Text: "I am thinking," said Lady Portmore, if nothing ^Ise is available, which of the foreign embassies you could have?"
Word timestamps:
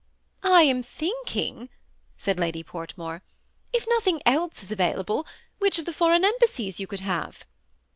"I 0.57 0.63
am 0.63 0.81
thinking," 0.81 1.69
said 2.17 2.39
Lady 2.39 2.63
Portmore, 2.63 3.21
if 3.71 3.85
nothing 3.87 4.19
^Ise 4.25 4.63
is 4.63 4.71
available, 4.71 5.27
which 5.59 5.77
of 5.77 5.85
the 5.85 5.93
foreign 5.93 6.25
embassies 6.25 6.79
you 6.79 6.87
could 6.87 7.01
have?" 7.01 7.45